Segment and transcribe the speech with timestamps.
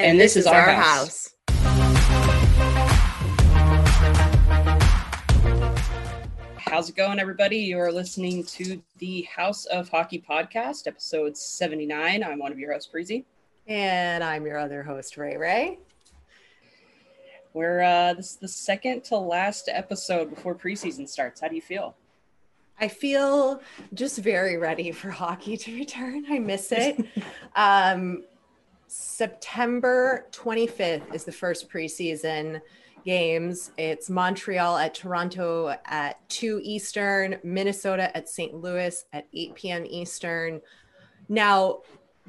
[0.00, 1.34] And, and this, this, is, our, our house.
[1.48, 1.68] house.
[6.56, 7.56] How's it going, everybody?
[7.56, 12.22] You are listening to the House of Hockey podcast, episode 79.
[12.22, 13.26] I'm one of your hosts, Breezy.
[13.66, 15.80] And I'm your other host, Ray Ray.
[17.52, 21.40] We're uh, this is the second to last episode before preseason starts.
[21.40, 21.96] How do you feel?
[22.80, 23.60] I feel
[23.94, 26.24] just very ready for hockey to return.
[26.30, 27.04] I miss it.
[27.56, 28.22] um,
[28.88, 32.60] September 25th is the first preseason
[33.04, 33.70] games.
[33.76, 38.54] It's Montreal at Toronto at 2 Eastern, Minnesota at St.
[38.54, 39.86] Louis at 8 p.m.
[39.86, 40.60] Eastern.
[41.28, 41.82] Now,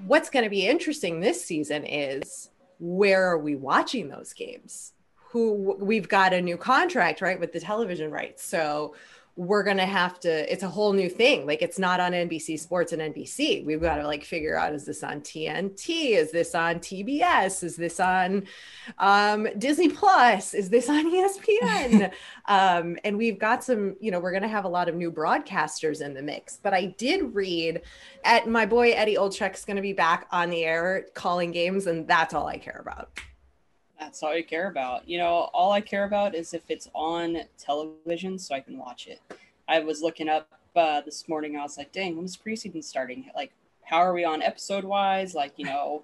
[0.05, 4.93] what's going to be interesting this season is where are we watching those games?
[5.31, 8.43] Who we've got a new contract, right, with the television rights.
[8.43, 8.95] So
[9.39, 11.45] we're going to have to it's a whole new thing.
[11.47, 14.83] Like it's not on nbc sports and nbc we've got to like figure out is
[14.83, 18.43] this on tnt is this on tbs is this on
[18.97, 20.53] um, disney plus?
[20.53, 22.11] Is this on espn
[22.47, 25.09] um, and we've got some you know we're going to have a lot of new
[25.09, 26.57] broadcasters in the mix.
[26.61, 27.81] But i did read
[28.25, 32.05] at my boy eddie olczyk's going to be back on the air calling games and
[32.05, 33.09] that's all i care about
[33.99, 35.07] that's all you care about.
[35.07, 39.07] You know, all I care about is if it's on television so I can watch
[39.07, 39.19] it.
[39.67, 41.57] I was looking up uh, this morning.
[41.57, 43.29] I was like, dang, when's preseason starting?
[43.35, 43.51] Like,
[43.83, 45.35] how are we on episode wise?
[45.35, 46.03] Like, you know,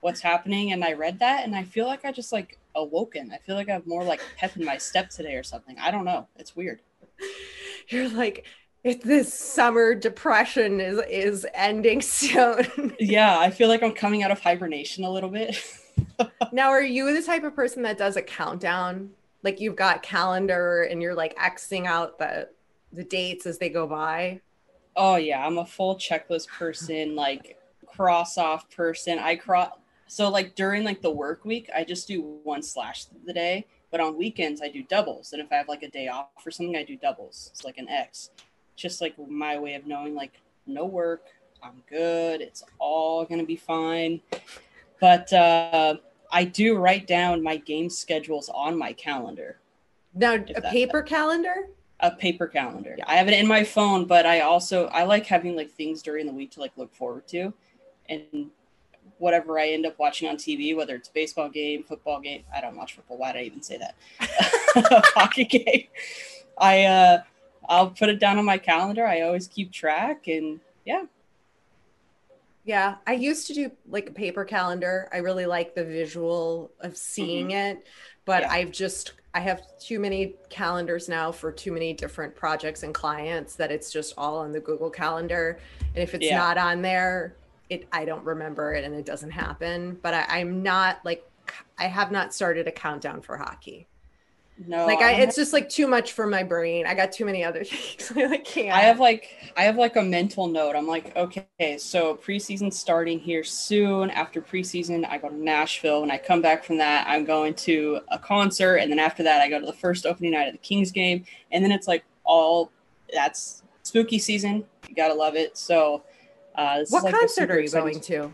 [0.00, 0.72] what's happening?
[0.72, 3.32] And I read that and I feel like I just like awoken.
[3.32, 5.76] I feel like I have more like pep in my step today or something.
[5.78, 6.28] I don't know.
[6.36, 6.80] It's weird.
[7.88, 8.46] You're like,
[8.82, 12.94] if this summer depression is is ending soon.
[13.00, 15.56] yeah, I feel like I'm coming out of hibernation a little bit.
[16.52, 19.10] now, are you the type of person that does a countdown?
[19.42, 22.48] Like you've got calendar and you're like Xing out the
[22.92, 24.40] the dates as they go by?
[24.96, 29.18] Oh yeah, I'm a full checklist person, like cross off person.
[29.18, 29.70] I cross
[30.06, 34.00] so like during like the work week, I just do one slash the day, but
[34.00, 35.32] on weekends I do doubles.
[35.32, 37.50] And if I have like a day off or something, I do doubles.
[37.52, 38.30] It's like an X.
[38.76, 41.26] Just like my way of knowing like no work,
[41.62, 42.40] I'm good.
[42.40, 44.20] It's all gonna be fine.
[45.00, 45.96] But uh,
[46.30, 49.58] I do write down my game schedules on my calendar.
[50.14, 51.68] Now, a paper calendar?
[52.00, 52.96] A paper calendar.
[53.06, 56.26] I have it in my phone, but I also I like having like things during
[56.26, 57.52] the week to like look forward to,
[58.08, 58.50] and
[59.18, 62.44] whatever I end up watching on TV, whether it's baseball game, football game.
[62.54, 63.18] I don't watch football.
[63.18, 63.94] Why did I even say that?
[65.14, 65.86] Hockey game.
[66.58, 67.22] I uh,
[67.68, 69.06] I'll put it down on my calendar.
[69.06, 71.04] I always keep track, and yeah,
[72.64, 75.08] yeah, I used to do like a paper calendar.
[75.12, 77.78] I really like the visual of seeing mm-hmm.
[77.78, 77.86] it,
[78.24, 78.52] but yeah.
[78.52, 83.56] I've just I have too many calendars now for too many different projects and clients
[83.56, 85.58] that it's just all on the Google Calendar.
[85.94, 86.38] And if it's yeah.
[86.38, 87.36] not on there,
[87.68, 89.98] it I don't remember it and it doesn't happen.
[90.02, 91.28] But I, I'm not like
[91.76, 93.88] I have not started a countdown for hockey.
[94.56, 96.86] No, like I, it's just like too much for my brain.
[96.86, 98.12] I got too many other things.
[98.16, 98.74] I like can't.
[98.74, 100.76] I have like I have like a mental note.
[100.76, 104.10] I'm like, okay, so preseason starting here soon.
[104.10, 106.02] After preseason, I go to Nashville.
[106.02, 109.40] When I come back from that, I'm going to a concert, and then after that,
[109.40, 112.04] I go to the first opening night of the Kings game, and then it's like
[112.22, 112.70] all
[113.12, 114.64] that's spooky season.
[114.88, 115.58] You gotta love it.
[115.58, 116.04] So,
[116.54, 118.32] uh, what like concert are you going to?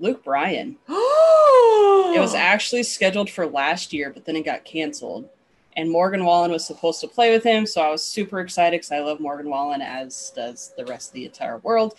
[0.00, 0.76] Luke Bryan.
[0.88, 5.30] Oh it was actually scheduled for last year, but then it got canceled
[5.76, 7.66] and Morgan Wallen was supposed to play with him.
[7.66, 11.14] So I was super excited because I love Morgan Wallen, as does the rest of
[11.14, 11.94] the entire world.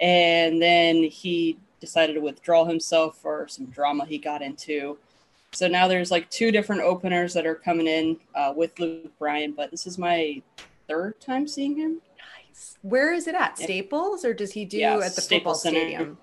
[0.00, 4.98] And then he decided to withdraw himself for some drama he got into.
[5.52, 9.52] So now there's like two different openers that are coming in uh, with Luke Bryan,
[9.52, 10.42] but this is my
[10.88, 12.00] third time seeing him.
[12.18, 12.76] Nice.
[12.82, 13.58] Where is it at?
[13.58, 15.80] Staples or does he do yeah, at the Staples football Center.
[15.80, 16.18] stadium?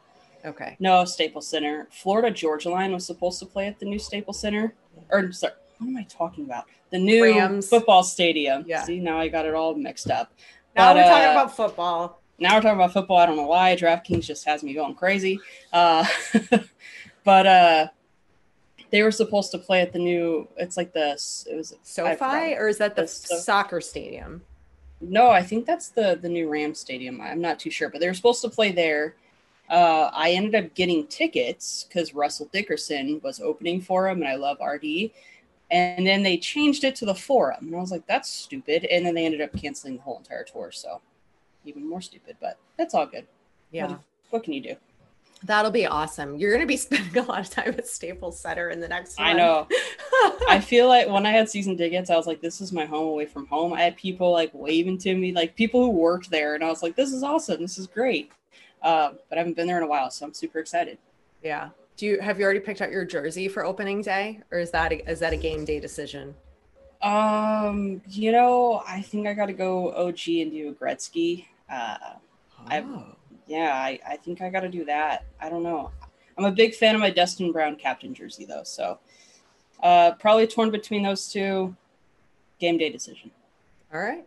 [0.46, 0.78] Okay.
[0.80, 1.88] No, Staples Center.
[1.92, 4.75] Florida Georgia Line was supposed to play at the new Staples Center.
[5.10, 6.66] Or sorry, what am I talking about?
[6.92, 7.68] The new Rams.
[7.68, 8.63] football stadium.
[8.68, 8.83] Yeah.
[8.83, 10.33] See, now I got it all mixed up.
[10.75, 12.22] Now but, we're talking uh, about football.
[12.38, 13.18] Now we're talking about football.
[13.18, 13.75] I don't know why.
[13.75, 15.39] DraftKings just has me going crazy.
[15.72, 16.06] Uh,
[17.24, 17.88] but uh,
[18.92, 20.48] they were supposed to play at the new.
[20.57, 21.12] It's like the
[21.50, 24.42] it was SoFi or is that the, the soccer stadium?
[25.01, 27.22] No, I think that's the the new Ram stadium.
[27.22, 29.16] I'm not too sure, but they were supposed to play there,
[29.69, 34.36] Uh, I ended up getting tickets because Russell Dickerson was opening for him, and I
[34.36, 35.12] love RD.
[35.75, 39.06] And then they changed it to the forum, and I was like, "That's stupid." And
[39.06, 41.01] then they ended up canceling the whole entire tour, so
[41.66, 42.38] even more stupid.
[42.39, 43.27] But that's all good.
[43.72, 43.88] Yeah.
[43.88, 44.00] What,
[44.30, 44.75] what can you do?
[45.44, 46.38] That'll be awesome.
[46.38, 49.19] You're going to be spending a lot of time at Staples Center in the next.
[49.19, 49.68] I know.
[50.48, 53.07] I feel like when I had season tickets, I was like, this is my home
[53.07, 53.74] away from home.
[53.74, 56.56] I had people like waving to me, like people who worked there.
[56.56, 57.62] And I was like, this is awesome.
[57.62, 58.31] This is great.
[58.81, 60.10] Uh, but I haven't been there in a while.
[60.10, 60.98] So I'm super excited.
[61.44, 61.69] Yeah.
[61.97, 64.92] Do you have you already picked out your jersey for opening day or is that
[64.92, 66.36] a, is that a game day decision?
[67.01, 71.45] Um, you know, I think I got to go OG and do a Gretzky.
[71.69, 71.97] Uh,
[72.57, 72.63] Oh.
[72.68, 72.86] I've
[73.47, 75.25] yeah, I, I think I got to do that.
[75.39, 75.92] I don't know.
[76.38, 78.98] I'm a big fan of my Dustin Brown captain jersey though, so
[79.83, 81.75] uh, probably torn between those two.
[82.59, 83.30] Game day decision.
[83.94, 84.25] All right.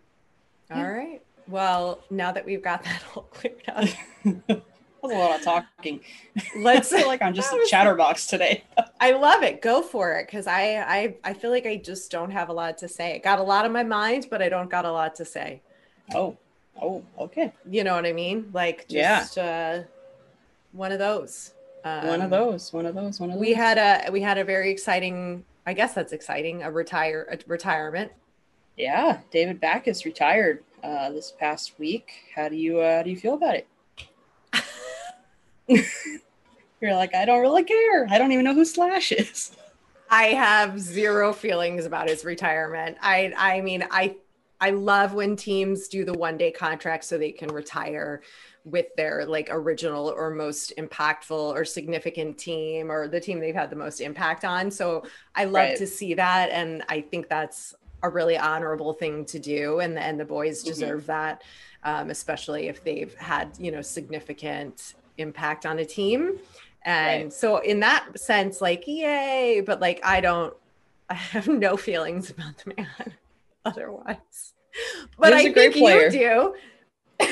[0.71, 0.87] All Yeah.
[0.89, 1.23] right.
[1.49, 3.89] Well, now that we've got that all cleared up,
[5.03, 6.01] That was a lot of talking.
[6.57, 8.65] let's I feel like I'm just a chatterbox today.
[9.01, 9.63] I love it.
[9.63, 12.79] Go for it because I, I I feel like I just don't have a lot
[12.79, 13.21] to say.
[13.23, 15.61] Got a lot on my mind, but I don't got a lot to say.
[16.15, 16.37] oh,
[16.83, 17.53] oh, okay.
[17.71, 18.51] You know what I mean?
[18.53, 19.21] Like Yeah.
[19.21, 19.81] just uh,
[20.73, 21.53] one of those.
[21.83, 22.73] one of Um, those.
[22.73, 23.21] One of those.
[23.21, 23.41] One of those.
[23.41, 25.45] We had a we had a very exciting.
[25.67, 26.63] I guess that's exciting.
[26.63, 28.11] A retire a retirement.
[28.77, 32.11] Yeah, David Backes retired uh, this past week.
[32.35, 33.67] How do you uh, how do you feel about it?
[36.81, 38.07] You're like, I don't really care.
[38.09, 39.53] I don't even know who Slash is.
[40.11, 42.97] I have zero feelings about his retirement.
[43.03, 44.17] I I mean I
[44.61, 48.23] I love when teams do the one day contract so they can retire
[48.65, 53.71] with their like original or most impactful or significant team or the team they've had
[53.71, 54.71] the most impact on.
[54.71, 55.05] So
[55.35, 55.77] I love Right.
[55.77, 60.19] to see that and I think that's a really honorable thing to do and and
[60.19, 60.65] the boys Mhm.
[60.65, 61.43] deserve that
[61.85, 66.39] um, especially if they've had, you know, significant impact on a team.
[66.85, 67.33] And Right.
[67.33, 70.55] so in that sense, like, yay, but like I don't
[71.11, 73.13] I have no feelings about the man
[73.65, 74.53] otherwise.
[75.19, 76.05] But I think player.
[76.07, 76.55] you do.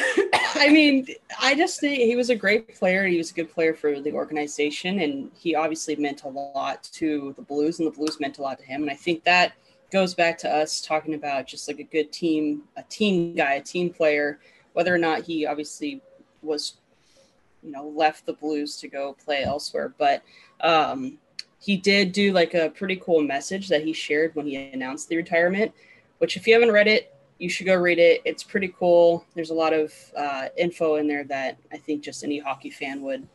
[0.59, 1.07] I mean,
[1.41, 3.07] I just think he was a great player.
[3.07, 7.35] He was a good player for the organization, and he obviously meant a lot to
[7.37, 8.83] the Blues, and the Blues meant a lot to him.
[8.83, 9.53] And I think that
[9.93, 13.63] goes back to us talking about just like a good team, a team guy, a
[13.63, 14.41] team player,
[14.73, 16.01] whether or not he obviously
[16.43, 16.79] was,
[17.67, 19.93] you know, left the Blues to go play elsewhere.
[19.99, 20.23] But
[20.61, 21.19] um,
[21.59, 25.17] he did do like a pretty cool message that he shared when he announced the
[25.17, 25.73] retirement,
[26.19, 28.23] which if you haven't read it, you should go read it.
[28.25, 29.27] It's pretty cool.
[29.35, 33.03] There's a lot of uh, info in there that I think just any hockey fan
[33.03, 33.27] would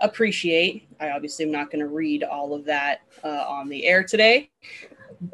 [0.00, 0.86] appreciate.
[1.00, 4.50] I obviously am not going to read all of that uh, on the air today,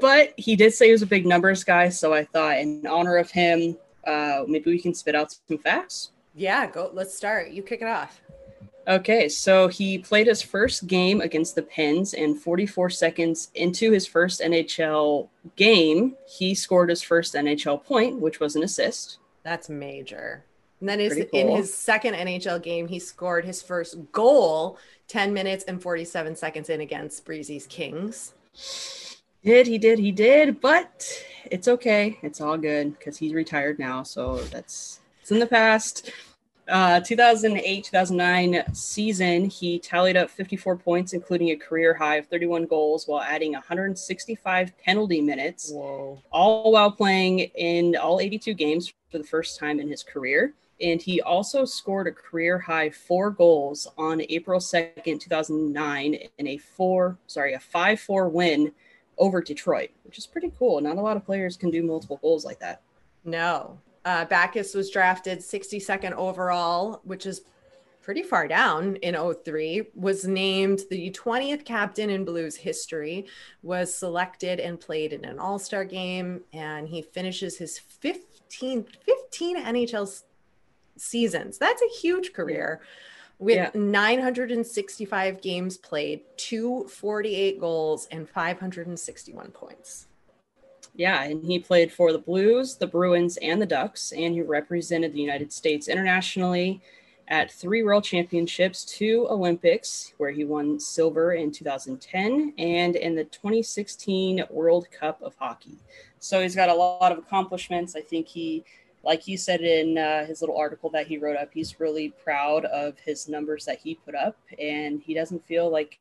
[0.00, 1.88] but he did say he was a big numbers guy.
[1.88, 3.76] So I thought, in honor of him,
[4.06, 6.12] uh, maybe we can spit out some facts.
[6.34, 7.50] Yeah, go let's start.
[7.50, 8.20] You kick it off.
[8.88, 14.06] Okay, so he played his first game against the Pens, and 44 seconds into his
[14.06, 19.18] first NHL game, he scored his first NHL point, which was an assist.
[19.42, 20.44] That's major.
[20.80, 24.78] And then his, Pretty in his second NHL game, he scored his first goal
[25.08, 28.34] 10 minutes and 47 seconds in against Breezy's Kings.
[29.42, 32.18] Did he did he did, but it's okay.
[32.22, 36.10] It's all good because he's retired now, so that's it's in the past.
[36.68, 42.67] Uh, 2008 2009 season, he tallied up 54 points, including a career high of 31
[42.67, 45.70] goals, while adding 165 penalty minutes.
[45.70, 46.20] Whoa.
[46.31, 50.55] all while playing in all 82 games for the first time in his career.
[50.81, 56.58] And he also scored a career high four goals on April 2nd, 2009, in a
[56.58, 58.72] four, sorry, a 5 4 win
[59.19, 60.81] over Detroit, which is pretty cool.
[60.81, 62.82] Not a lot of players can do multiple goals like that.
[63.24, 63.79] No.
[64.06, 67.43] Uh, Backes was drafted 62nd overall, which is
[68.03, 73.27] pretty far down in 03, was named the 20th captain in Blues history,
[73.65, 79.56] was selected and played in an all star game, and he finishes his 15, 15
[79.65, 80.22] NHL
[80.96, 81.58] seasons.
[81.58, 82.81] That's a huge career.
[83.41, 83.70] With Yeah.
[83.75, 90.06] 965 games played, 248 goals, and 561 points.
[90.96, 95.12] Yeah, and he played for the Blues, the Bruins, and the Ducks, and he represented
[95.12, 96.81] the United States internationally
[97.29, 103.24] at three World Championships, two Olympics, where he won silver in 2010, and in the
[103.24, 105.76] 2016 World Cup of Hockey.
[106.19, 107.94] So he's got a lot of accomplishments.
[107.94, 108.65] I think he,
[109.05, 112.65] like he said in uh, his little article that he wrote up, he's really proud
[112.65, 115.98] of his numbers that he put up, and he doesn't feel like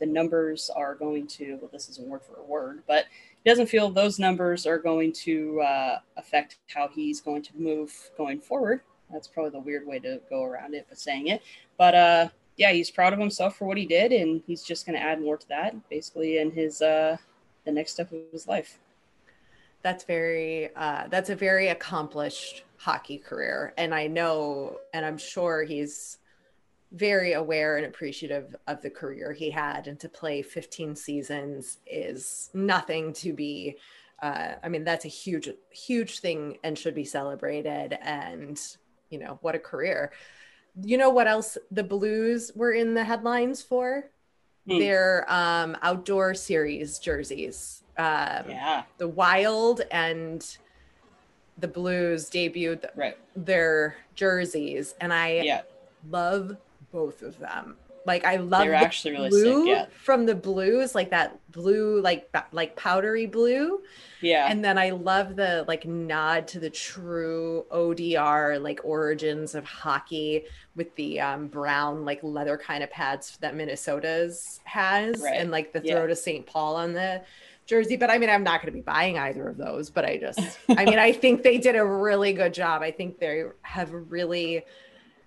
[0.00, 3.04] the numbers are going to, well, this isn't word for a word, but
[3.44, 7.92] he doesn't feel those numbers are going to uh, affect how he's going to move
[8.16, 8.80] going forward.
[9.12, 11.42] That's probably the weird way to go around it, but saying it.
[11.76, 14.98] But uh, yeah, he's proud of himself for what he did, and he's just going
[14.98, 17.18] to add more to that, basically, in his uh,
[17.64, 18.78] the next step of his life.
[19.82, 25.64] That's very uh, that's a very accomplished hockey career, and I know, and I'm sure
[25.64, 26.18] he's
[26.94, 32.50] very aware and appreciative of the career he had, and to play 15 seasons is
[32.54, 33.76] nothing to be.
[34.22, 37.98] Uh, I mean, that's a huge, huge thing and should be celebrated.
[38.00, 38.60] And
[39.10, 40.12] you know, what a career.
[40.82, 44.10] You know what else the Blues were in the headlines for?
[44.68, 44.78] Mm.
[44.78, 47.82] Their um, outdoor series jerseys.
[47.98, 48.82] Um, yeah.
[48.98, 50.44] The Wild and
[51.58, 53.16] the Blues debuted right.
[53.36, 55.62] their jerseys, and I yeah.
[56.08, 56.56] love
[56.94, 57.76] both of them.
[58.06, 59.86] Like I love They're actually really sick, yeah.
[60.02, 63.80] from the blues, like that blue, like like powdery blue.
[64.20, 64.46] Yeah.
[64.48, 70.44] And then I love the like nod to the true ODR like origins of hockey
[70.76, 75.36] with the um, brown like leather kind of pads that Minnesota's has, right.
[75.36, 76.06] and like the throw yeah.
[76.06, 76.46] to St.
[76.46, 77.22] Paul on the
[77.66, 77.96] jersey.
[77.96, 79.88] But I mean, I'm not going to be buying either of those.
[79.88, 82.82] But I just, I mean, I think they did a really good job.
[82.82, 84.64] I think they have really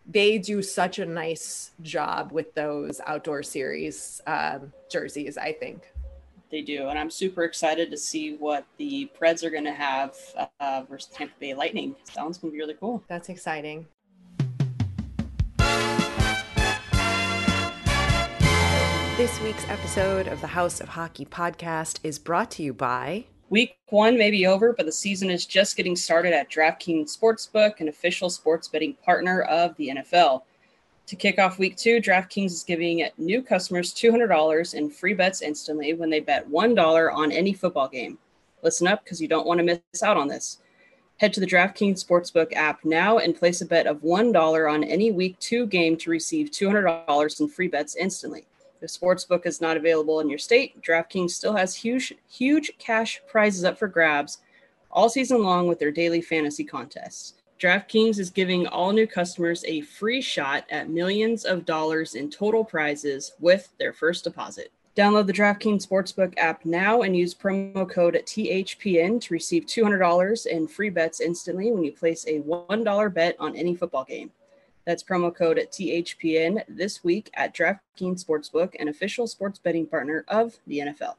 [0.08, 5.92] they do such a nice job with those outdoor series um, jerseys, I think.
[6.50, 6.88] They do.
[6.88, 10.16] And I'm super excited to see what the Preds are going to have
[10.62, 11.94] uh, versus Tampa Bay Lightning.
[12.06, 13.04] Sounds going to be really cool.
[13.10, 13.86] That's exciting.
[19.18, 23.78] This week's episode of the House of Hockey podcast is brought to you by Week
[23.90, 27.88] one may be over, but the season is just getting started at DraftKings Sportsbook, an
[27.88, 30.42] official sports betting partner of the NFL.
[31.06, 35.94] To kick off week two, DraftKings is giving new customers $200 in free bets instantly
[35.94, 38.18] when they bet $1 on any football game.
[38.64, 40.58] Listen up because you don't want to miss out on this.
[41.16, 45.12] Head to the DraftKings Sportsbook app now and place a bet of $1 on any
[45.12, 48.46] week two game to receive $200 in free bets instantly.
[48.82, 53.64] If Sportsbook is not available in your state, DraftKings still has huge, huge cash prizes
[53.64, 54.40] up for grabs
[54.92, 57.34] all season long with their daily fantasy contests.
[57.60, 62.64] DraftKings is giving all new customers a free shot at millions of dollars in total
[62.64, 64.72] prizes with their first deposit.
[64.96, 70.68] Download the DraftKings Sportsbook app now and use promo code THPN to receive $200 in
[70.68, 74.32] free bets instantly when you place a $1 bet on any football game.
[74.88, 80.24] That's promo code at THPN this week at DraftKings Sportsbook, an official sports betting partner
[80.30, 81.16] of the NFL.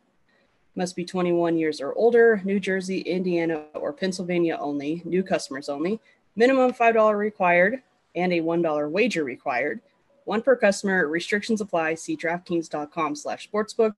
[0.75, 6.01] Must be 21 years or older, New Jersey, Indiana, or Pennsylvania only, new customers only.
[6.35, 7.83] Minimum $5 required
[8.17, 9.83] and a $1 wager required.
[10.25, 11.07] One per customer.
[11.07, 11.97] Restrictions apply.
[11.97, 13.93] See DraftKings.com slash sportsbook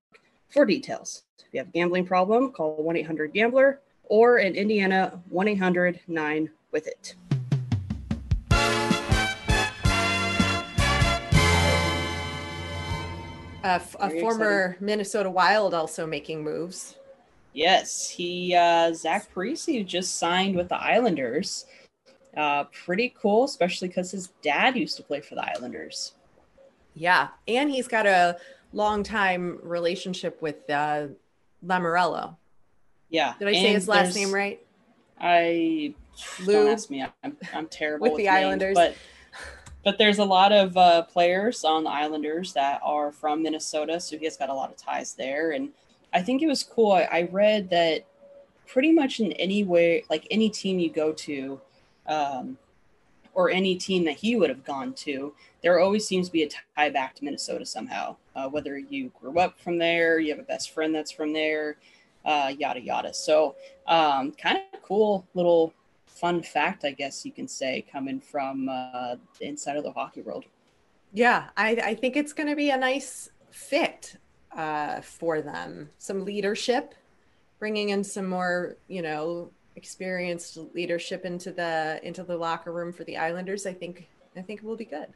[0.48, 1.22] for details.
[1.38, 7.14] If you have a gambling problem, call 1-800-GAMBLER or in Indiana, 1-800-9-WITH-IT.
[13.64, 13.80] A
[14.20, 14.80] former excited.
[14.84, 16.96] Minnesota Wild also making moves.
[17.52, 21.66] Yes, he uh, Zach Parise just signed with the Islanders.
[22.36, 26.12] Uh, pretty cool, especially because his dad used to play for the Islanders.
[26.94, 28.38] Yeah, and he's got a
[28.72, 31.08] long time relationship with uh,
[31.64, 32.36] Lamoriello.
[33.08, 34.64] Yeah, did I say his last name right?
[35.20, 35.94] I
[36.44, 36.52] Lou.
[36.52, 37.04] Don't ask me.
[37.22, 38.94] I'm, I'm terrible with, with the names, Islanders, but
[39.84, 44.18] but there's a lot of uh, players on the Islanders that are from Minnesota, so
[44.18, 45.52] he has got a lot of ties there.
[45.52, 45.70] And
[46.12, 46.92] I think it was cool.
[46.92, 48.04] I, I read that
[48.66, 51.60] pretty much in any way, like any team you go to,
[52.06, 52.58] um,
[53.32, 55.32] or any team that he would have gone to,
[55.62, 58.16] there always seems to be a tie back to Minnesota somehow.
[58.34, 61.76] Uh, whether you grew up from there, you have a best friend that's from there,
[62.24, 63.14] uh, yada yada.
[63.14, 63.54] So,
[63.86, 65.72] um, kind of cool little
[66.14, 70.22] fun fact, I guess you can say, coming from uh, the inside of the hockey
[70.22, 70.44] world.
[71.12, 74.16] Yeah, I, I think it's going to be a nice fit
[74.52, 75.90] uh, for them.
[75.98, 76.94] Some leadership,
[77.58, 83.04] bringing in some more, you know, experienced leadership into the into the locker room for
[83.04, 83.66] the Islanders.
[83.66, 85.08] I think I think it will be good.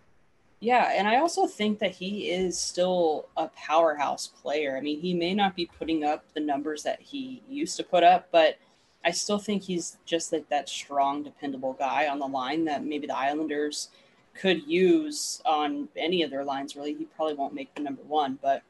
[0.60, 4.76] Yeah, and I also think that he is still a powerhouse player.
[4.78, 8.02] I mean, he may not be putting up the numbers that he used to put
[8.02, 8.56] up, but
[9.04, 13.06] I still think he's just like that strong, dependable guy on the line that maybe
[13.06, 13.88] the Islanders
[14.34, 16.74] could use on any of their lines.
[16.74, 18.62] Really, he probably won't make the number one, but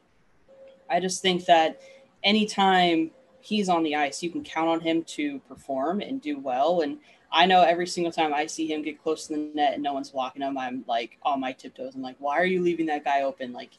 [0.89, 1.79] I just think that
[2.23, 6.81] anytime he's on the ice, you can count on him to perform and do well.
[6.81, 6.97] And
[7.31, 9.93] I know every single time I see him get close to the net and no
[9.93, 11.95] one's blocking him, I'm like on my tiptoes.
[11.95, 13.53] I'm like, why are you leaving that guy open?
[13.53, 13.71] Like,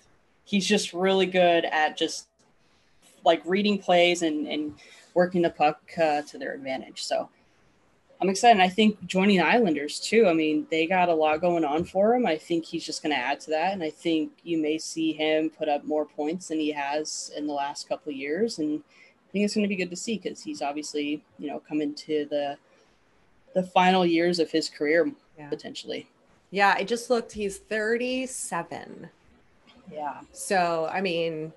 [0.44, 2.28] he's just really good at just
[3.25, 4.75] like reading plays and and
[5.16, 7.02] working the puck uh, to their advantage.
[7.02, 7.30] So
[8.20, 8.61] I'm excited.
[8.61, 10.28] I think joining Islanders too.
[10.28, 12.26] I mean, they got a lot going on for him.
[12.26, 15.14] I think he's just going to add to that, and I think you may see
[15.14, 18.58] him put up more points than he has in the last couple of years.
[18.58, 18.82] And
[19.28, 21.94] I think it's going to be good to see because he's obviously you know coming
[21.94, 22.58] to the
[23.54, 25.49] the final years of his career yeah.
[25.49, 26.08] potentially.
[26.50, 27.32] Yeah, I just looked.
[27.32, 29.08] He's 37.
[29.90, 30.20] Yeah.
[30.32, 31.52] So I mean,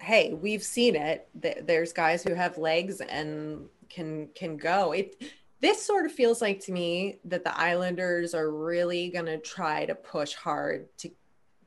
[0.00, 1.28] hey, we've seen it.
[1.34, 4.92] There's guys who have legs and can can go.
[4.92, 5.22] It
[5.60, 9.86] this sort of feels like to me that the Islanders are really going to try
[9.86, 11.10] to push hard to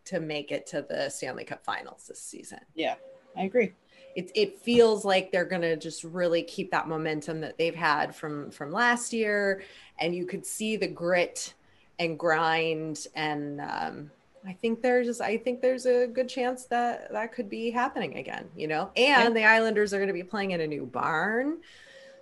[0.06, 2.60] to make it to the Stanley Cup Finals this season.
[2.76, 2.96] Yeah,
[3.38, 3.74] I agree.
[4.16, 8.16] It it feels like they're going to just really keep that momentum that they've had
[8.16, 9.64] from from last year,
[10.00, 11.54] and you could see the grit
[11.98, 13.62] and grind and.
[13.62, 14.12] Um,
[14.48, 18.50] I think there's I think there's a good chance that that could be happening again,
[18.56, 18.92] you know.
[18.96, 21.60] And the Islanders are going to be playing in a new barn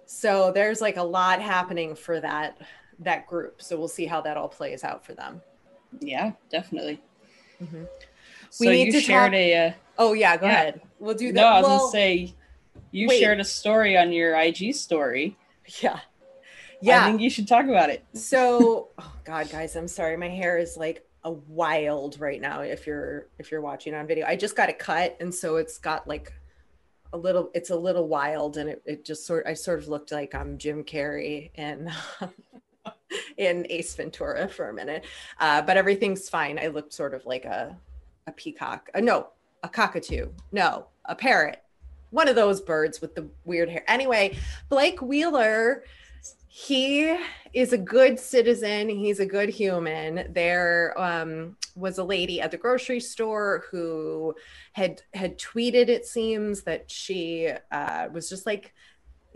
[0.07, 2.57] so there's like a lot happening for that
[2.99, 3.61] that group.
[3.61, 5.41] So we'll see how that all plays out for them.
[5.99, 7.01] Yeah, definitely.
[7.61, 7.83] Mm-hmm.
[8.49, 9.67] So we need you to shared talk- a.
[9.67, 10.51] Uh, oh yeah, go yeah.
[10.53, 10.81] ahead.
[10.99, 11.35] We'll do that.
[11.35, 12.33] No, I was well, gonna say
[12.91, 13.19] you wait.
[13.19, 15.37] shared a story on your IG story.
[15.81, 15.99] Yeah.
[16.79, 17.03] Yeah.
[17.03, 18.05] I think you should talk about it.
[18.13, 20.15] So, oh god, guys, I'm sorry.
[20.15, 24.25] My hair is like a wild right now if you're if you're watching on video.
[24.25, 26.33] I just got it cut and so it's got like
[27.13, 30.11] a little it's a little wild and it, it just sort I sort of looked
[30.11, 31.91] like I'm Jim Carrey in
[33.37, 35.05] in Ace Ventura for a minute.
[35.39, 36.59] Uh, but everything's fine.
[36.59, 37.75] I looked sort of like a
[38.27, 38.89] a peacock.
[38.93, 39.27] Uh, no,
[39.63, 40.27] a cockatoo.
[40.51, 41.63] No, a parrot.
[42.11, 43.83] One of those birds with the weird hair.
[43.87, 44.37] Anyway,
[44.69, 45.83] Blake Wheeler
[46.47, 47.15] he
[47.53, 48.89] is a good citizen.
[48.89, 50.33] He's a good human.
[50.33, 54.33] There um, was a lady at the grocery store who
[54.73, 55.87] had had tweeted.
[55.87, 58.73] It seems that she uh, was just like,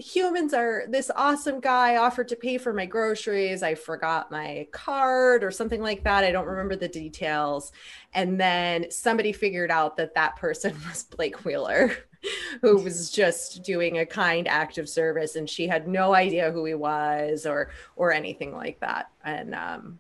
[0.02, 3.64] "Humans are this awesome guy offered to pay for my groceries.
[3.64, 6.24] I forgot my card or something like that.
[6.24, 7.72] I don't remember the details."
[8.14, 11.96] And then somebody figured out that that person was Blake Wheeler.
[12.62, 16.64] who was just doing a kind act of service and she had no idea who
[16.66, 20.00] he was or or anything like that and um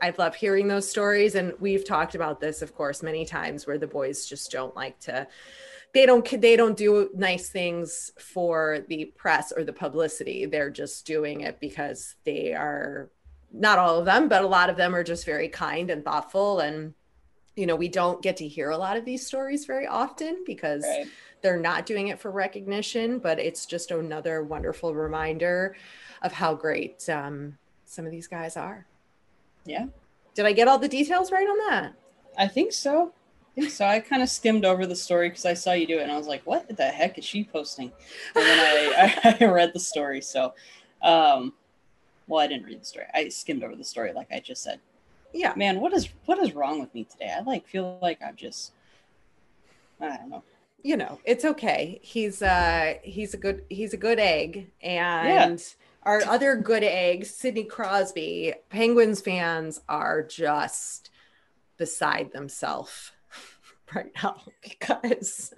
[0.00, 3.78] I love hearing those stories and we've talked about this of course many times where
[3.78, 5.26] the boys just don't like to
[5.94, 11.06] they don't they don't do nice things for the press or the publicity they're just
[11.06, 13.10] doing it because they are
[13.52, 16.60] not all of them but a lot of them are just very kind and thoughtful
[16.60, 16.94] and
[17.56, 20.84] you know we don't get to hear a lot of these stories very often because
[20.84, 21.08] right
[21.42, 25.76] they're not doing it for recognition, but it's just another wonderful reminder
[26.22, 28.86] of how great um, some of these guys are.
[29.64, 29.86] Yeah.
[30.34, 31.94] Did I get all the details right on that?
[32.36, 33.12] I think so.
[33.68, 33.86] So.
[33.86, 36.16] I kind of skimmed over the story because I saw you do it, and I
[36.16, 37.92] was like, "What the heck is she posting?"
[38.34, 40.20] And then I, I, I read the story.
[40.20, 40.54] So,
[41.02, 41.52] um,
[42.26, 43.06] well, I didn't read the story.
[43.14, 44.80] I skimmed over the story, like I just said.
[45.32, 47.34] Yeah, man, what is what is wrong with me today?
[47.36, 48.72] I like feel like I'm just,
[50.00, 50.42] I don't know
[50.82, 51.98] you know, it's okay.
[52.02, 54.70] He's uh he's a good he's a good egg.
[54.82, 55.74] And yeah.
[56.04, 61.10] our other good egg, Sidney Crosby, Penguins fans are just
[61.76, 63.12] beside themselves
[63.94, 65.52] right now because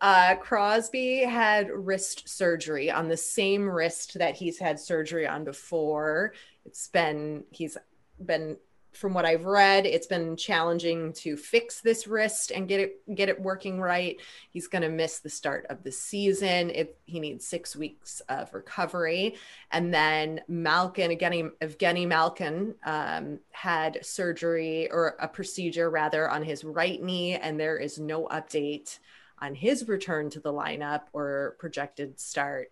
[0.00, 6.34] uh, Crosby had wrist surgery on the same wrist that he's had surgery on before.
[6.64, 7.76] It's been he's
[8.24, 8.56] been
[8.92, 13.28] from what I've read, it's been challenging to fix this wrist and get it get
[13.28, 14.20] it working right.
[14.50, 16.70] He's going to miss the start of the season.
[16.70, 19.36] It, he needs six weeks of recovery,
[19.70, 26.64] and then Malkin, Evgeny, Evgeny Malkin, um, had surgery or a procedure rather on his
[26.64, 28.98] right knee, and there is no update
[29.40, 32.70] on his return to the lineup or projected start.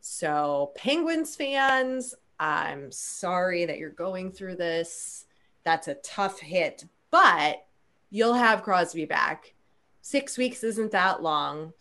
[0.00, 5.26] So, Penguins fans, I'm sorry that you're going through this
[5.64, 7.66] that's a tough hit, but
[8.10, 9.54] you'll have Crosby back.
[10.00, 11.72] Six weeks isn't that long.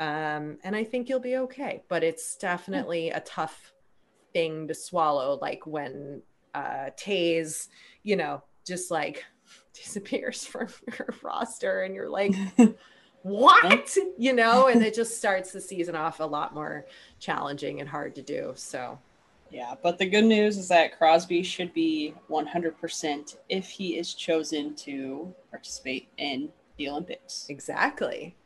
[0.00, 1.82] Um, and I think you'll be okay.
[1.88, 3.72] But it's definitely a tough
[4.32, 6.22] thing to swallow, like when
[6.54, 7.68] uh Toews,
[8.02, 9.24] you know, just like
[9.72, 12.34] disappears from your roster and you're like,
[13.22, 13.96] what?
[14.18, 16.86] you know, and it just starts the season off a lot more
[17.18, 18.52] challenging and hard to do.
[18.56, 18.98] So
[19.50, 24.74] yeah, but the good news is that Crosby should be 100% if he is chosen
[24.76, 27.46] to participate in the Olympics.
[27.48, 28.36] Exactly.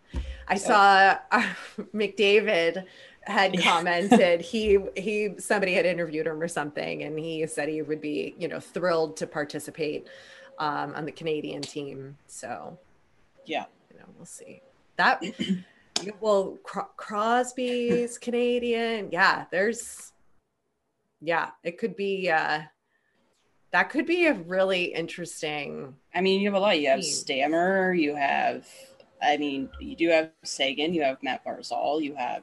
[0.48, 0.68] I so.
[0.68, 1.42] saw uh,
[1.94, 2.84] McDavid
[3.24, 8.00] had commented he he somebody had interviewed him or something and he said he would
[8.00, 10.06] be you know thrilled to participate
[10.58, 12.76] um, on the Canadian team so
[13.46, 14.60] yeah you know we'll see
[14.96, 15.22] that
[16.20, 16.58] well
[16.96, 20.12] Crosby's Canadian yeah there's
[21.24, 22.62] Yeah, it could be uh
[23.70, 25.94] that could be a really interesting.
[26.14, 26.78] I mean, you have a lot.
[26.78, 27.02] You have.
[27.02, 27.94] Stammer.
[27.94, 28.66] You have,
[29.22, 30.92] I mean, you do have Seguin.
[30.92, 32.02] You have Matt Barzal.
[32.02, 32.42] You have,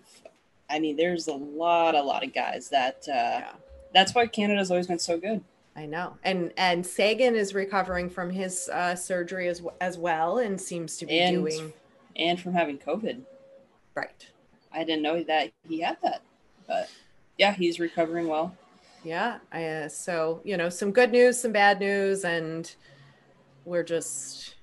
[0.72, 3.06] I mean, there's a lot, a lot of guys that.
[3.08, 3.12] Uh,
[3.46, 3.52] Yeah.
[3.94, 5.44] That's why Canada's always been so good.
[5.76, 6.18] I know.
[6.24, 11.06] And and Seguin is recovering from his uh surgery as as well and seems to
[11.06, 11.74] be And- doing
[12.16, 13.22] And from having COVID,
[13.96, 14.28] right.
[14.72, 16.22] I didn't know that he had that,
[16.68, 16.90] but
[17.38, 18.56] yeah, he's recovering well.
[19.04, 19.40] Yeah.
[19.52, 22.74] I, uh, so, you know, some good news, some bad news, and
[23.66, 24.56] we're just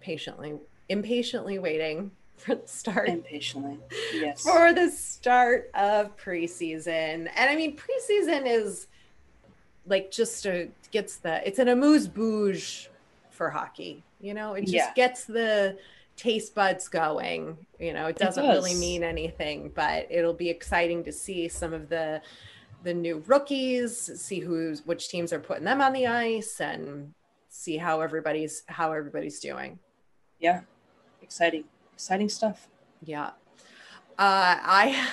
[0.00, 0.54] patiently,
[0.88, 3.08] impatiently waiting for the start.
[3.08, 3.78] Impatiently,
[4.14, 4.42] yes.
[4.42, 7.28] For the start of preseason.
[7.34, 8.86] And I mean, preseason is
[9.86, 12.88] like just a gets the it's an amuse bouche
[13.30, 14.02] for hockey.
[14.20, 14.92] You know, it just Yeah.
[14.94, 15.78] gets the
[16.16, 17.56] taste buds going.
[17.78, 18.80] You know, it doesn't really does.
[18.80, 22.20] mean anything, but it'll be exciting to see some of the
[22.82, 27.12] the new rookies, see who's which teams are putting them on the ice and
[27.48, 29.78] see how everybody's how everybody's doing.
[30.38, 30.60] yeah,
[31.22, 31.64] exciting,
[31.94, 32.68] exciting stuff.
[33.02, 33.30] Yeah.
[34.18, 35.08] Uh, I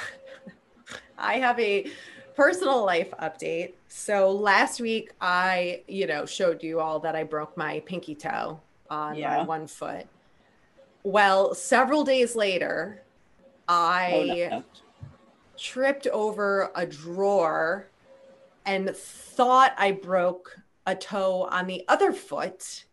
[1.17, 1.89] I have a
[2.35, 3.73] personal life update.
[3.87, 8.59] So last week I, you know, showed you all that I broke my pinky toe
[8.89, 10.05] on my one foot.
[11.03, 13.03] Well, several days later,
[13.67, 14.63] I Oh, no, no.
[15.57, 17.87] Tripped over a drawer
[18.65, 22.85] and thought I broke a toe on the other foot.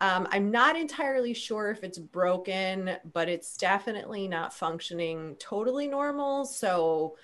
[0.00, 6.44] Um, I'm not entirely sure if it's broken, but it's definitely not functioning totally normal.
[6.44, 7.16] So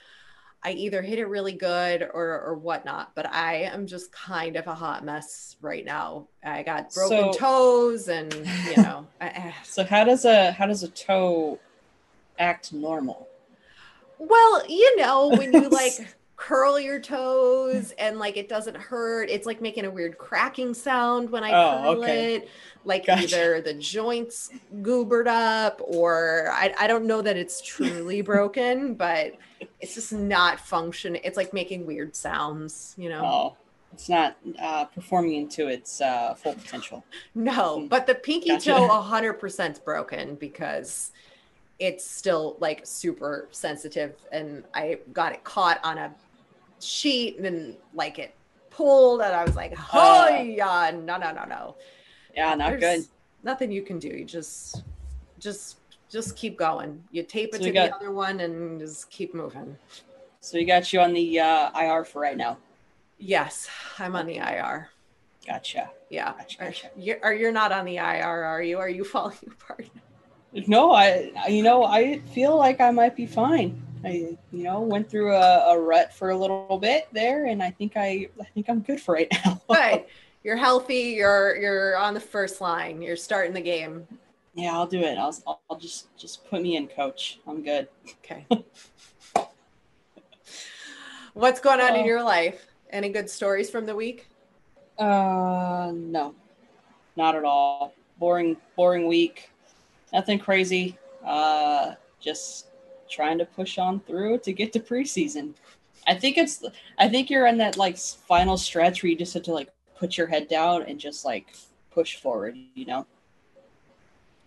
[0.62, 4.66] I either hit it really good or, or whatnot, but I am just kind of
[4.66, 6.28] a hot mess right now.
[6.44, 10.82] I got broken So- toes and, you know, I, So how does a how does
[10.82, 11.58] a toe
[12.38, 13.26] act normal?
[14.20, 16.06] Well, you know, when you like
[16.36, 21.30] curl your toes and like it doesn't hurt, it's like making a weird cracking sound
[21.30, 22.28] when I Oh, curl okay.
[22.36, 22.48] it.
[22.84, 23.26] Like Gotcha.
[23.26, 29.38] either the joints goobered up or I, I don't know that it's truly broken, but
[29.80, 31.22] it's just not functioning.
[31.24, 33.24] It's like making weird sounds, you know?
[33.24, 33.56] Oh,
[33.92, 37.04] it's not uh, performing into its uh, full potential.
[37.34, 38.72] No, but the pinky Gotcha.
[38.72, 41.12] toe 100% is broken because
[41.80, 46.14] it's still like super sensitive and I got it caught on a
[46.78, 48.34] sheet and like it
[48.68, 50.42] pulled and I was like, oh Uh.
[50.42, 51.76] yeah, no, no, no, no.
[52.36, 53.08] Yeah, not There's good.
[53.42, 54.08] Nothing you can do.
[54.08, 54.82] You just,
[55.38, 55.78] just,
[56.10, 57.02] just keep going.
[57.10, 59.76] You tape it So to we the other one and just keep moving.
[60.40, 62.58] So you got you on the uh, IR for right now.
[63.18, 64.90] Yes, I'm on the IR.
[65.46, 65.90] Gotcha.
[66.10, 66.34] Yeah.
[66.38, 68.78] Gotcha, Are, you're, are you're not on the IR, are you?
[68.78, 69.86] Are you falling apart?
[70.66, 73.80] No, I you know I feel like I might be fine.
[74.04, 77.70] I you know went through a, a rut for a little bit there, and I
[77.70, 79.60] think I I think I'm good for right now.
[79.68, 80.04] Good.
[80.42, 81.14] You're healthy.
[81.18, 83.00] You're you're on the first line.
[83.02, 84.06] You're starting the game.
[84.54, 85.18] yeah, I'll do it.
[85.18, 87.38] I'll, I'll just just put me in, coach.
[87.46, 87.88] I'm good.
[88.24, 88.46] Okay.
[91.34, 92.06] What's going on in Oh.
[92.06, 92.66] your life?
[92.90, 94.26] Any good stories from the week?
[94.98, 96.34] Uh, no,
[97.16, 97.94] not at all.
[98.18, 99.50] Boring, boring week.
[100.12, 100.98] Nothing crazy.
[101.24, 102.66] Uh, just
[103.08, 105.54] trying to push on through to get to preseason.
[106.06, 106.64] I think it's.
[106.98, 110.16] I think you're in that like final stretch where you just have to like put
[110.16, 111.46] your head down and just like
[111.90, 112.56] push forward.
[112.74, 113.06] You know.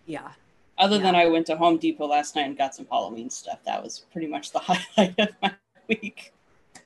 [0.06, 0.32] Yeah.
[0.76, 3.60] Other than I went to Home Depot last night and got some Halloween stuff.
[3.64, 4.58] That was pretty much the
[4.98, 5.54] highlight of my
[5.88, 6.32] week.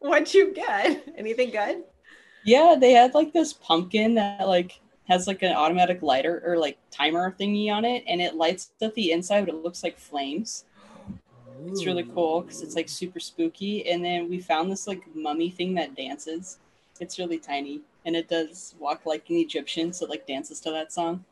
[0.00, 1.04] What'd you get?
[1.16, 1.84] Anything good?
[2.44, 6.78] Yeah, they had like this pumpkin that like has like an automatic lighter or like
[6.90, 10.64] timer thingy on it, and it lights up the inside, but it looks like flames.
[11.66, 13.88] It's really cool because it's like super spooky.
[13.90, 16.58] And then we found this like mummy thing that dances.
[17.00, 20.70] It's really tiny, and it does walk like an Egyptian, so it like dances to
[20.72, 21.24] that song.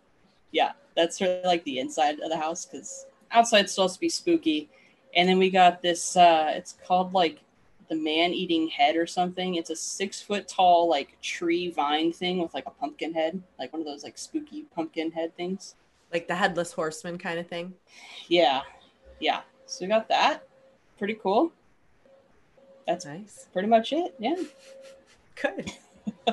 [0.52, 4.68] Yeah, that's really like the inside of the house because outside's supposed to be spooky.
[5.14, 6.16] And then we got this.
[6.16, 7.40] uh It's called like
[7.88, 9.55] the man eating head or something.
[9.57, 13.72] It's a six foot tall like tree vine thing with like a pumpkin head, like
[13.72, 15.75] one of those like spooky pumpkin head things.
[16.12, 17.75] Like the headless horseman kind of thing.
[18.29, 18.62] Yeah,
[19.20, 19.40] yeah.
[19.66, 20.46] So we got that.
[20.99, 21.53] Pretty cool.
[22.87, 23.49] That's Nice.
[23.53, 24.14] pretty much it.
[24.18, 24.37] Yeah.
[25.35, 25.72] Good.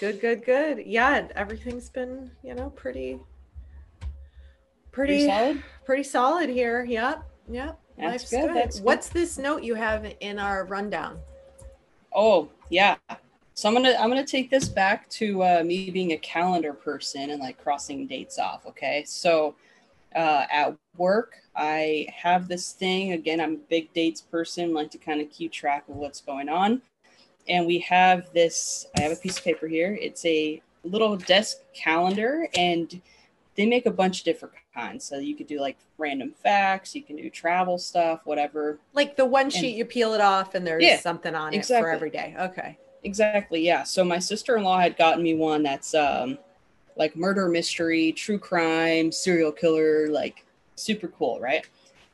[0.00, 0.86] good, good, good.
[0.86, 3.18] Yeah, everything's been, you know, pretty
[4.92, 5.62] Pretty pretty solid.
[5.84, 6.84] pretty solid here.
[6.84, 7.24] Yep.
[7.50, 7.80] Yep.
[7.96, 8.56] That's Life's good, good.
[8.56, 8.84] that's good.
[8.84, 11.18] What's this note you have in our rundown?
[12.14, 12.96] Oh yeah.
[13.54, 17.30] So I'm gonna I'm gonna take this back to uh, me being a calendar person
[17.30, 18.66] and like crossing dates off.
[18.66, 19.54] Okay, so
[20.16, 23.40] uh, at work I have this thing again.
[23.40, 26.82] I'm a big dates person, like to kind of keep track of what's going on.
[27.48, 28.86] and we have this.
[28.96, 29.96] I have a piece of paper here.
[30.00, 33.00] It's a little desk calendar, and
[33.54, 34.54] they make a bunch of different
[34.98, 38.78] So you could do like random facts, you can do travel stuff, whatever.
[38.92, 41.64] Like the one sheet, And- you peel it off, and there's Yeah, something on it
[41.64, 42.34] for every day.
[42.38, 42.76] Okay.
[43.04, 43.60] Exactly.
[43.60, 43.84] Yeah.
[43.84, 46.38] So my sister-in-law had gotten me one that's um
[46.96, 50.44] like murder mystery, true crime, serial killer, like
[50.76, 51.66] super cool, right?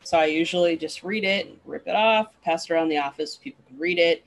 [0.03, 3.63] So I usually just read it, rip it off, pass it around the office, people
[3.69, 4.25] can read it.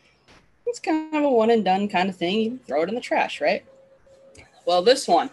[0.66, 2.40] It's kind of a one and done kind of thing.
[2.40, 3.64] You throw it in the trash, right?
[4.66, 5.30] Well, this one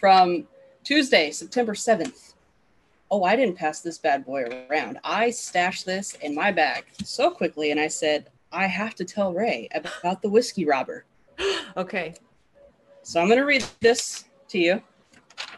[0.00, 0.46] from
[0.84, 2.34] Tuesday, September 7th.
[3.10, 4.98] Oh, I didn't pass this bad boy around.
[5.04, 9.32] I stashed this in my bag so quickly and I said, I have to tell
[9.32, 11.04] Ray about the whiskey robber.
[11.76, 12.14] Okay.
[13.02, 14.80] So I'm going to read this to you,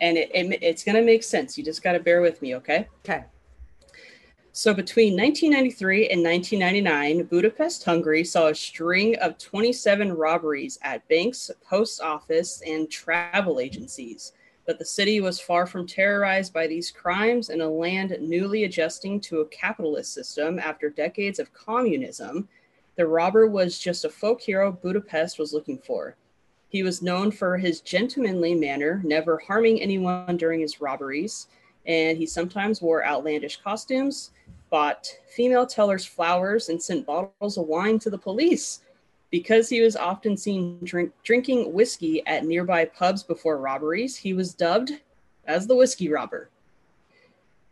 [0.01, 1.59] and it, it- it's going to make sense.
[1.59, 2.89] You just got to bear with me, okay?
[3.05, 3.25] Okay.
[4.53, 11.51] So between 1993 and 1999, Budapest, Hungary saw a string of 27 robberies at banks,
[11.69, 14.33] post office, and travel agencies.
[14.67, 19.21] But the city was far from terrorized by these crimes in a land newly adjusting
[19.23, 22.49] to a capitalist system after decades of communism.
[22.97, 26.17] The robber was just a folk hero Budapest was looking for.
[26.69, 31.47] He was known for his gentlemanly manner, never harming anyone during his robberies,
[31.87, 34.33] and he sometimes wore outlandish costumes,
[34.69, 38.81] bought female tellers flowers, and sent bottles of wine to the police.
[39.37, 44.55] Because he was often seen drink, drinking whiskey at nearby pubs before robberies, he was
[44.55, 44.93] dubbed
[45.47, 46.49] as the whiskey robber.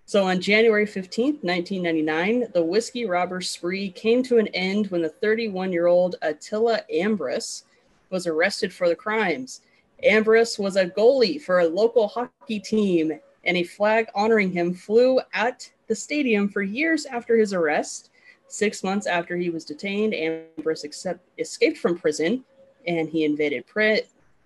[0.04, 5.08] So on January 15th, 1999, the whiskey robber spree came to an end when the
[5.08, 7.64] 31 year old Attila Ambrus
[8.10, 9.62] was arrested for the crimes.
[10.02, 15.18] Ambrus was a goalie for a local hockey team, and a flag honoring him flew
[15.32, 18.10] at the stadium for years after his arrest.
[18.54, 22.44] Six months after he was detained, Ambrus accept, escaped from prison
[22.86, 23.64] and he invaded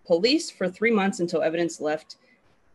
[0.06, 2.16] police for three months until evidence left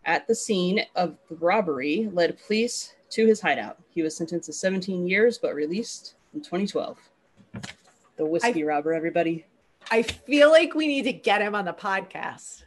[0.06, 3.80] at the scene of the robbery led police to his hideout.
[3.89, 7.00] He was sentenced to 17 years but released in 2012.
[8.17, 9.48] The whiskey robber, everybody.
[9.89, 12.62] I feel like we need to get him on the podcast.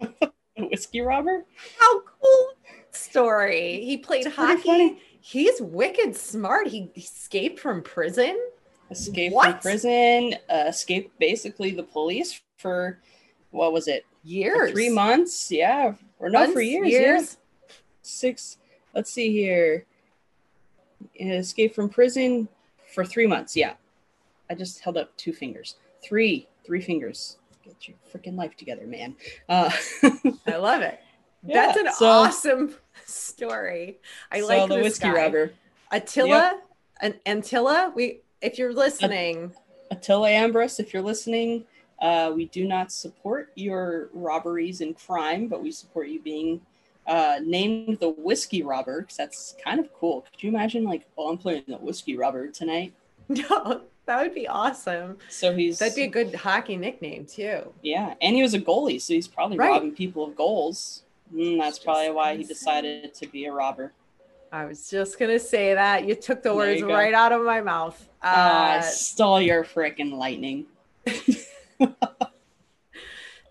[0.56, 1.44] The whiskey robber?
[1.78, 2.48] How cool
[2.90, 3.84] story.
[3.84, 4.62] He played hockey.
[4.62, 5.02] funny.
[5.28, 6.68] He's wicked smart.
[6.68, 8.40] He escaped from prison.
[8.90, 9.50] Escaped What?
[9.50, 12.98] from prison, uh, escaped basically the police for
[13.50, 14.06] what was it?
[14.22, 14.70] For Years.
[14.70, 15.52] Three months?
[15.52, 15.96] Yeah.
[16.18, 16.90] Or no, for Months, years.
[16.90, 17.20] Yeah.
[18.00, 18.56] Six.
[18.94, 19.84] Let's see here.
[21.20, 22.48] Escaped from prison
[22.94, 23.54] for three months.
[23.54, 23.74] Yeah.
[24.48, 25.74] I just held up two fingers.
[26.02, 26.48] Three.
[26.64, 27.36] Three fingers.
[27.62, 29.14] Get your freaking life together, man.
[29.46, 29.70] Uh,
[30.46, 30.98] I love it.
[31.46, 32.74] Yeah, That's an so- awesome
[33.06, 33.98] story.
[34.30, 35.14] I so like the whiskey guy.
[35.14, 35.52] robber.
[35.90, 36.60] Attila
[37.00, 37.94] and Antilla.
[37.94, 39.52] We, if you're listening,
[39.90, 41.64] Attila Ambrus, if you're listening,
[42.00, 46.60] uh, we do not support your robberies and crime, but we support you being
[47.06, 50.26] uh, named the whiskey robber because that's kind of cool.
[50.30, 52.92] Could you imagine, like, oh, I'm playing the whiskey robber tonight?
[53.28, 55.16] no, that would be awesome.
[55.30, 57.72] So he's That'd be a good hockey nickname too.
[57.82, 59.68] yeah, and he was a goalie, so he's probably Right.
[59.70, 61.02] robbing people of goals.
[61.34, 62.54] Mm, that's Just probably why he gonna say.
[62.54, 63.92] decided to be a robber.
[64.50, 66.06] I was just gonna say that.
[66.08, 68.08] You took the words right out of my mouth.
[68.22, 68.26] Uh,
[68.78, 70.66] Uh, stole your freaking lightning.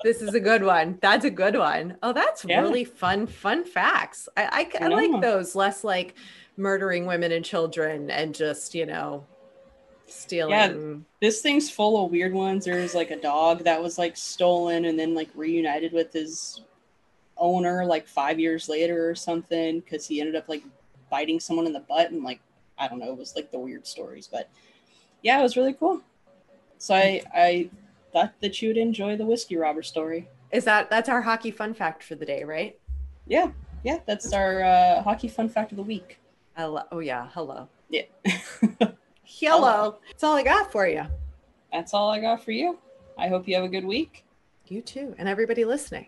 [0.04, 0.98] this is a good one.
[1.02, 1.98] That's a good one.
[2.04, 2.62] Oh, that's Yeah.
[2.62, 3.28] really fun.
[3.28, 4.30] Fun facts.
[4.38, 5.56] I I, I I like those.
[5.56, 6.16] Less like
[6.56, 9.24] murdering women and children and just you know
[10.08, 11.06] stealing.
[11.22, 12.66] this thing's full of weird ones.
[12.66, 16.62] There's like a dog that was like stolen and then like reunited with his
[17.40, 20.64] owner like five years later or something because he ended up like
[21.10, 22.40] biting someone in the butt and like
[22.78, 24.28] I don't know, it was like the weird stories.
[24.32, 24.50] But
[25.24, 26.02] yeah, it was really cool.
[26.78, 27.70] So I I
[28.14, 30.28] thought that you would enjoy the whiskey robber story.
[30.52, 32.78] Is that that's our hockey fun fact for the day, right?
[33.28, 33.52] Yeah,
[33.84, 36.20] yeah, that's our uh, hockey fun fact of the week.
[36.56, 36.84] Hello.
[36.92, 37.30] Oh yeah.
[37.34, 37.68] Hello.
[37.90, 38.04] Yeah.
[39.24, 39.98] Hello.
[40.08, 41.06] That's all I got for you.
[41.72, 42.78] that's all I got for you.
[43.18, 44.24] I hope you have a good week.
[44.68, 46.08] You too, and everybody listening.